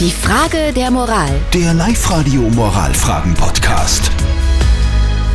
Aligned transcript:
Die 0.00 0.10
Frage 0.10 0.72
der 0.72 0.90
Moral. 0.90 1.30
Der 1.52 1.72
Live-Radio 1.72 2.40
Moralfragen-Podcast. 2.40 4.10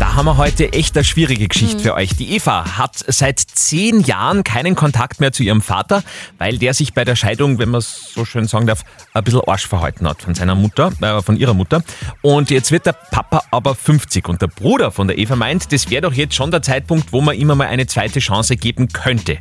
Da 0.00 0.16
haben 0.16 0.26
wir 0.26 0.38
heute 0.38 0.72
echt 0.72 0.96
eine 0.96 1.04
schwierige 1.04 1.46
Geschichte 1.46 1.78
für 1.78 1.94
euch. 1.94 2.16
Die 2.16 2.34
Eva 2.34 2.76
hat 2.76 2.96
seit 3.06 3.38
zehn 3.38 4.00
Jahren 4.00 4.42
keinen 4.42 4.74
Kontakt 4.74 5.20
mehr 5.20 5.30
zu 5.30 5.44
ihrem 5.44 5.62
Vater, 5.62 6.02
weil 6.38 6.58
der 6.58 6.74
sich 6.74 6.94
bei 6.94 7.04
der 7.04 7.14
Scheidung, 7.14 7.60
wenn 7.60 7.68
man 7.68 7.78
es 7.78 8.12
so 8.12 8.24
schön 8.24 8.48
sagen 8.48 8.66
darf, 8.66 8.82
ein 9.14 9.22
bisschen 9.22 9.42
Arsch 9.46 9.68
verhalten 9.68 10.08
hat 10.08 10.22
von 10.22 10.34
seiner 10.34 10.56
Mutter, 10.56 10.90
äh, 11.00 11.22
von 11.22 11.36
ihrer 11.36 11.54
Mutter. 11.54 11.84
Und 12.20 12.50
jetzt 12.50 12.72
wird 12.72 12.86
der 12.86 12.94
Papa 12.94 13.44
aber 13.52 13.76
50 13.76 14.28
und 14.28 14.42
der 14.42 14.48
Bruder 14.48 14.90
von 14.90 15.06
der 15.06 15.16
Eva 15.16 15.36
meint, 15.36 15.72
das 15.72 15.90
wäre 15.90 16.02
doch 16.02 16.12
jetzt 16.12 16.34
schon 16.34 16.50
der 16.50 16.62
Zeitpunkt, 16.62 17.12
wo 17.12 17.20
man 17.20 17.36
ihm 17.36 17.46
mal 17.46 17.60
eine 17.60 17.86
zweite 17.86 18.18
Chance 18.18 18.56
geben 18.56 18.88
könnte. 18.88 19.38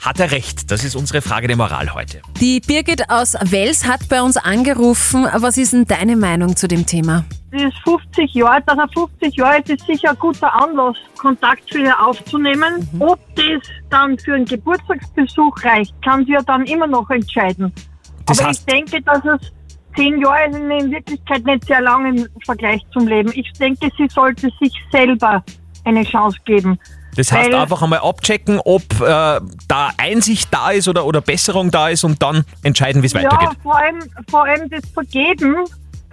Hat 0.00 0.20
er 0.20 0.30
recht? 0.30 0.70
Das 0.70 0.84
ist 0.84 0.94
unsere 0.94 1.22
Frage 1.22 1.48
der 1.48 1.56
Moral 1.56 1.92
heute. 1.92 2.22
Die 2.40 2.60
Birgit 2.60 3.10
aus 3.10 3.34
Wels 3.42 3.86
hat 3.86 4.08
bei 4.08 4.22
uns 4.22 4.36
angerufen. 4.36 5.26
Was 5.34 5.58
ist 5.58 5.72
denn 5.72 5.86
deine 5.86 6.16
Meinung 6.16 6.54
zu 6.54 6.68
dem 6.68 6.86
Thema? 6.86 7.24
Sie 7.50 7.64
ist 7.64 7.78
50 7.84 8.32
Jahre 8.34 8.52
alt, 8.52 8.64
dass 8.68 8.78
er 8.78 8.88
50 8.88 9.36
Jahre 9.36 9.54
alt 9.54 9.68
ist, 9.70 9.86
sicher 9.86 10.10
ein 10.10 10.18
guter 10.18 10.54
Anlass, 10.54 10.96
Kontakt 11.16 11.68
zu 11.68 11.78
ihr 11.78 12.00
aufzunehmen. 12.00 12.88
Ob 13.00 13.18
das 13.34 13.68
dann 13.90 14.18
für 14.18 14.34
einen 14.34 14.44
Geburtstagsbesuch 14.44 15.64
reicht, 15.64 15.94
kann 16.02 16.24
sie 16.26 16.32
ja 16.32 16.42
dann 16.42 16.64
immer 16.66 16.86
noch 16.86 17.08
entscheiden. 17.10 17.72
Das 18.26 18.38
Aber 18.40 18.50
ich 18.50 18.64
denke, 18.66 19.02
dass 19.02 19.24
es 19.24 19.52
zehn 19.96 20.20
Jahre 20.20 20.52
sind 20.52 20.70
in 20.70 20.90
Wirklichkeit 20.92 21.44
nicht 21.44 21.64
sehr 21.64 21.80
lang 21.80 22.06
im 22.06 22.28
Vergleich 22.44 22.82
zum 22.92 23.08
Leben. 23.08 23.32
Ich 23.34 23.50
denke, 23.54 23.90
sie 23.96 24.06
sollte 24.08 24.48
sich 24.60 24.72
selber 24.92 25.42
eine 25.84 26.04
Chance 26.04 26.38
geben. 26.44 26.78
Das 27.18 27.32
heißt 27.32 27.50
Weil- 27.50 27.60
einfach 27.62 27.82
einmal 27.82 27.98
abchecken, 27.98 28.60
ob 28.64 28.82
äh, 29.00 29.40
da 29.66 29.90
Einsicht 29.96 30.48
da 30.54 30.70
ist 30.70 30.86
oder, 30.86 31.04
oder 31.04 31.20
Besserung 31.20 31.72
da 31.72 31.88
ist 31.88 32.04
und 32.04 32.22
dann 32.22 32.44
entscheiden, 32.62 33.02
wie 33.02 33.06
es 33.06 33.12
Ja, 33.12 33.24
weitergeht. 33.24 33.58
vor 33.60 33.76
allem, 33.76 33.98
vor 34.30 34.44
allem 34.44 34.70
das 34.70 34.82
Vergeben. 34.94 35.56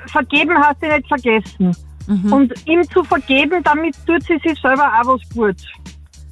Vergeben 0.08 0.58
hast 0.58 0.82
du 0.82 0.88
nicht 0.88 1.08
vergessen. 1.08 1.76
Mhm. 2.08 2.34
Und 2.34 2.54
ihm 2.68 2.90
zu 2.90 3.04
vergeben, 3.04 3.62
damit 3.64 3.96
tut 4.08 4.24
sie 4.24 4.40
sich 4.48 4.60
selber 4.60 4.84
auch 5.00 5.14
was 5.14 5.22
gut. 5.34 5.56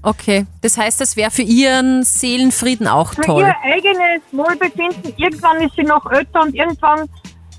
Okay, 0.01 0.47
das 0.61 0.75
heißt, 0.77 0.99
das 0.99 1.15
wäre 1.17 1.29
für 1.29 1.43
ihren 1.43 2.03
Seelenfrieden 2.03 2.87
auch 2.87 3.13
Für 3.13 3.21
toll. 3.21 3.41
ihr 3.43 3.55
eigenes 3.63 4.21
Wohlbefinden, 4.31 5.13
irgendwann 5.17 5.61
ist 5.61 5.75
sie 5.75 5.83
noch 5.83 6.11
älter 6.11 6.41
und 6.41 6.53
irgendwann, 6.55 7.07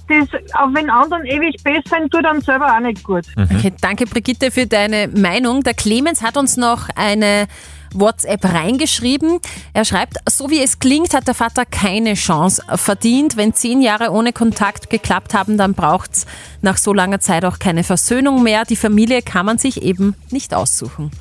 das, 0.08 0.54
auch 0.54 0.68
wenn 0.72 0.90
anderen 0.90 1.24
ewig 1.24 1.62
besser 1.62 1.82
sind, 1.98 2.12
tut 2.12 2.24
dann 2.24 2.40
selber 2.40 2.74
auch 2.74 2.80
nicht 2.80 3.02
gut. 3.02 3.24
Okay, 3.36 3.72
danke 3.80 4.06
Brigitte 4.06 4.50
für 4.50 4.66
deine 4.66 5.08
Meinung. 5.08 5.62
Der 5.62 5.74
Clemens 5.74 6.22
hat 6.22 6.36
uns 6.36 6.56
noch 6.56 6.88
eine 6.94 7.46
WhatsApp 7.94 8.44
reingeschrieben. 8.44 9.38
Er 9.72 9.84
schreibt, 9.84 10.16
so 10.28 10.50
wie 10.50 10.62
es 10.62 10.78
klingt, 10.78 11.14
hat 11.14 11.26
der 11.26 11.34
Vater 11.34 11.64
keine 11.64 12.14
Chance 12.14 12.62
verdient. 12.76 13.36
Wenn 13.36 13.54
zehn 13.54 13.82
Jahre 13.82 14.10
ohne 14.10 14.32
Kontakt 14.32 14.90
geklappt 14.90 15.34
haben, 15.34 15.56
dann 15.56 15.74
braucht's 15.74 16.26
nach 16.62 16.76
so 16.76 16.92
langer 16.92 17.20
Zeit 17.20 17.44
auch 17.44 17.58
keine 17.58 17.84
Versöhnung 17.84 18.42
mehr. 18.42 18.64
Die 18.64 18.76
Familie 18.76 19.22
kann 19.22 19.46
man 19.46 19.58
sich 19.58 19.82
eben 19.82 20.14
nicht 20.30 20.54
aussuchen. 20.54 21.10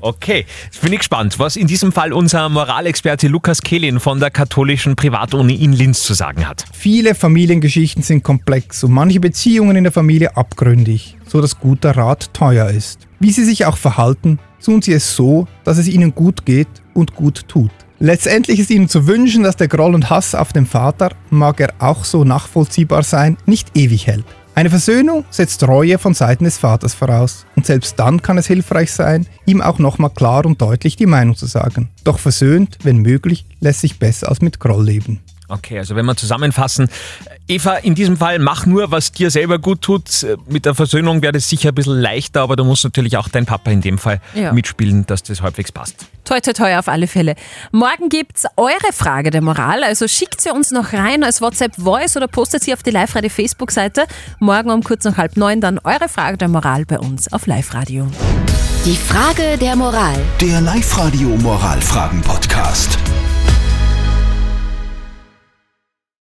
Okay, 0.00 0.46
jetzt 0.64 0.82
bin 0.82 0.92
ich 0.92 0.98
gespannt, 0.98 1.38
was 1.38 1.56
in 1.56 1.66
diesem 1.66 1.92
Fall 1.92 2.12
unser 2.12 2.48
Moralexperte 2.48 3.28
Lukas 3.28 3.62
Kehlin 3.62 4.00
von 4.00 4.20
der 4.20 4.30
katholischen 4.30 4.96
Privatuni 4.96 5.54
in 5.54 5.72
Linz 5.72 6.02
zu 6.02 6.14
sagen 6.14 6.46
hat. 6.46 6.64
Viele 6.72 7.14
Familiengeschichten 7.14 8.02
sind 8.02 8.22
komplex 8.22 8.84
und 8.84 8.92
manche 8.92 9.20
Beziehungen 9.20 9.76
in 9.76 9.84
der 9.84 9.92
Familie 9.92 10.36
abgründig, 10.36 11.16
so 11.26 11.40
dass 11.40 11.58
guter 11.58 11.96
Rat 11.96 12.34
teuer 12.34 12.68
ist. 12.68 13.00
Wie 13.20 13.30
sie 13.30 13.44
sich 13.44 13.64
auch 13.64 13.76
verhalten, 13.76 14.38
tun 14.64 14.82
sie 14.82 14.92
es 14.92 15.14
so, 15.14 15.46
dass 15.64 15.78
es 15.78 15.88
ihnen 15.88 16.14
gut 16.14 16.44
geht 16.44 16.68
und 16.94 17.14
gut 17.14 17.46
tut. 17.48 17.70
Letztendlich 18.00 18.58
ist 18.58 18.70
ihnen 18.70 18.88
zu 18.88 19.06
wünschen, 19.06 19.44
dass 19.44 19.56
der 19.56 19.68
Groll 19.68 19.94
und 19.94 20.10
Hass 20.10 20.34
auf 20.34 20.52
den 20.52 20.66
Vater, 20.66 21.10
mag 21.30 21.60
er 21.60 21.72
auch 21.78 22.04
so 22.04 22.24
nachvollziehbar 22.24 23.02
sein, 23.02 23.36
nicht 23.46 23.76
ewig 23.76 24.06
hält. 24.06 24.24
Eine 24.56 24.70
Versöhnung 24.70 25.24
setzt 25.30 25.66
Reue 25.66 25.98
von 25.98 26.14
Seiten 26.14 26.44
des 26.44 26.58
Vaters 26.58 26.94
voraus 26.94 27.44
und 27.56 27.66
selbst 27.66 27.98
dann 27.98 28.22
kann 28.22 28.38
es 28.38 28.46
hilfreich 28.46 28.92
sein, 28.92 29.26
ihm 29.46 29.60
auch 29.60 29.80
nochmal 29.80 30.10
klar 30.10 30.46
und 30.46 30.62
deutlich 30.62 30.94
die 30.94 31.06
Meinung 31.06 31.34
zu 31.34 31.46
sagen. 31.46 31.88
Doch 32.04 32.20
versöhnt, 32.20 32.78
wenn 32.84 32.98
möglich, 32.98 33.46
lässt 33.60 33.80
sich 33.80 33.98
besser 33.98 34.28
als 34.28 34.42
mit 34.42 34.60
Groll 34.60 34.84
leben. 34.84 35.20
Okay, 35.54 35.78
also 35.78 35.96
wenn 35.96 36.04
wir 36.06 36.16
zusammenfassen, 36.16 36.88
Eva, 37.48 37.74
in 37.76 37.94
diesem 37.94 38.16
Fall 38.16 38.38
mach 38.38 38.66
nur, 38.66 38.90
was 38.90 39.12
dir 39.12 39.30
selber 39.30 39.58
gut 39.58 39.82
tut. 39.82 40.26
Mit 40.48 40.64
der 40.64 40.74
Versöhnung 40.74 41.20
wäre 41.22 41.32
das 41.32 41.48
sicher 41.48 41.70
ein 41.70 41.74
bisschen 41.74 42.00
leichter, 42.00 42.40
aber 42.42 42.56
da 42.56 42.64
muss 42.64 42.82
natürlich 42.84 43.16
auch 43.16 43.28
dein 43.28 43.44
Papa 43.46 43.70
in 43.70 43.80
dem 43.82 43.98
Fall 43.98 44.20
Ja. 44.34 44.52
mitspielen, 44.52 45.06
dass 45.06 45.22
das 45.22 45.42
halbwegs 45.42 45.70
passt. 45.70 45.96
Toi, 46.24 46.40
toi, 46.40 46.52
toi, 46.54 46.76
auf 46.78 46.88
alle 46.88 47.06
Fälle. 47.06 47.34
Morgen 47.70 48.08
gibt's 48.08 48.44
eure 48.56 48.92
Frage 48.92 49.30
der 49.30 49.42
Moral, 49.42 49.84
also 49.84 50.08
schickt 50.08 50.40
sie 50.40 50.50
uns 50.50 50.70
noch 50.70 50.92
rein 50.94 51.22
als 51.22 51.42
WhatsApp-Voice 51.42 52.16
oder 52.16 52.28
postet 52.28 52.64
sie 52.64 52.72
auf 52.72 52.82
die 52.82 52.90
Live-Radio 52.90 53.28
Facebook-Seite. 53.30 54.04
Morgen 54.40 54.70
um 54.70 54.82
kurz 54.82 55.04
nach 55.04 55.18
halb 55.18 55.36
neun 55.36 55.60
dann 55.60 55.78
eure 55.80 56.08
Frage 56.08 56.38
der 56.38 56.48
Moral 56.48 56.84
bei 56.86 56.98
uns 56.98 57.30
auf 57.32 57.46
Live-Radio. 57.46 58.06
Die 58.86 58.96
Frage 58.96 59.58
der 59.58 59.76
Moral. 59.76 60.16
Der 60.40 60.60
Live-Radio 60.62 61.28
Moralfragen-Podcast. 61.28 62.98